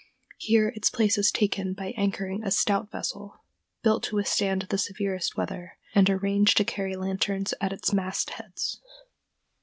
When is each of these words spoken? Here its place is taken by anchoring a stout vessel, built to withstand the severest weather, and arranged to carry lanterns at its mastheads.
Here 0.39 0.69
its 0.69 0.89
place 0.89 1.19
is 1.19 1.31
taken 1.31 1.73
by 1.73 1.93
anchoring 1.95 2.43
a 2.43 2.49
stout 2.49 2.89
vessel, 2.91 3.43
built 3.83 4.01
to 4.05 4.15
withstand 4.15 4.63
the 4.63 4.79
severest 4.79 5.37
weather, 5.37 5.77
and 5.93 6.09
arranged 6.09 6.57
to 6.57 6.63
carry 6.63 6.95
lanterns 6.95 7.53
at 7.61 7.71
its 7.71 7.93
mastheads. 7.93 8.81